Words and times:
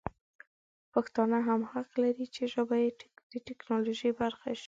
پښتانه 0.93 1.37
هم 1.47 1.61
حق 1.71 1.89
لري 2.03 2.25
چې 2.35 2.43
ژبه 2.53 2.75
یې 2.83 2.89
د 3.31 3.33
ټکنالوژي 3.47 4.11
برخه 4.21 4.49
شي. 4.57 4.59